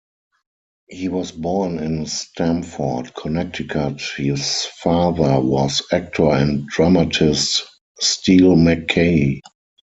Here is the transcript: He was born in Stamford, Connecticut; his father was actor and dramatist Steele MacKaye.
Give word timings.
He 0.87 1.09
was 1.09 1.31
born 1.31 1.77
in 1.77 2.07
Stamford, 2.07 3.13
Connecticut; 3.13 4.01
his 4.17 4.65
father 4.65 5.39
was 5.39 5.83
actor 5.91 6.31
and 6.31 6.65
dramatist 6.65 7.61
Steele 7.99 8.55
MacKaye. 8.55 9.41